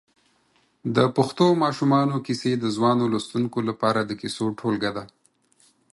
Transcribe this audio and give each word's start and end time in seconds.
د 0.95 0.97
پښتو 1.15 1.45
ماشومانو 1.63 2.15
کیسې 2.25 2.51
د 2.57 2.65
ځوانو 2.75 3.03
لوستونکو 3.13 3.59
لپاره 3.69 3.99
د 4.03 4.11
کیسو 4.21 4.45
ټولګه 4.59 4.91
ده. 4.97 5.03